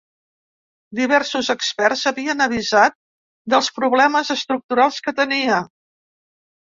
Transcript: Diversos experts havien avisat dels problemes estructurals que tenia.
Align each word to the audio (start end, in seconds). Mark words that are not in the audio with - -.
Diversos 0.99 1.49
experts 1.53 2.07
havien 2.11 2.41
avisat 2.47 2.97
dels 3.55 3.69
problemes 3.79 4.33
estructurals 4.37 4.99
que 5.09 5.15
tenia. 5.21 5.61